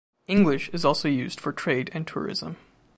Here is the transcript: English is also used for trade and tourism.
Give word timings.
English 0.25 0.67
is 0.69 0.83
also 0.83 1.07
used 1.07 1.39
for 1.39 1.53
trade 1.53 1.91
and 1.93 2.07
tourism. 2.07 2.57